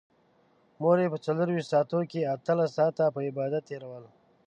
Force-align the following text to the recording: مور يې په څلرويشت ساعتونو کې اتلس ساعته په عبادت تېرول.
مور 0.81 0.97
يې 1.03 1.07
په 1.13 1.17
څلرويشت 1.25 1.71
ساعتونو 1.73 2.05
کې 2.11 2.29
اتلس 2.35 2.69
ساعته 2.77 3.03
په 3.15 3.19
عبادت 3.29 3.63
تېرول. 3.69 4.03